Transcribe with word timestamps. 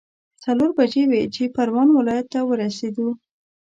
څلور 0.43 0.69
بجې 0.77 1.03
وې 1.09 1.21
چې 1.35 1.43
پروان 1.55 1.87
ولايت 1.97 2.27
ته 2.33 2.39
ورسېدو. 2.49 3.07